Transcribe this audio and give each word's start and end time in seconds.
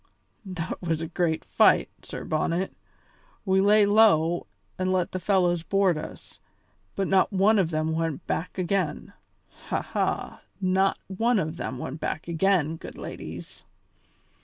That 0.47 0.81
was 0.81 0.99
a 1.01 1.07
great 1.07 1.45
fight, 1.45 1.87
Sir 2.01 2.23
Bonnet; 2.25 2.73
we 3.45 3.61
lay 3.61 3.85
low 3.85 4.47
and 4.79 4.91
let 4.91 5.11
the 5.11 5.19
fellows 5.19 5.61
board 5.61 5.95
us, 5.95 6.41
but 6.95 7.07
not 7.07 7.31
one 7.31 7.59
of 7.59 7.69
them 7.69 7.93
went 7.93 8.25
back 8.25 8.57
again. 8.57 9.13
Ha! 9.67 9.83
ha! 9.83 10.41
Not 10.59 10.97
one 11.05 11.37
of 11.37 11.57
them 11.57 11.77
went 11.77 11.99
back 11.99 12.27
again, 12.27 12.77
good 12.77 12.97
ladies." 12.97 13.63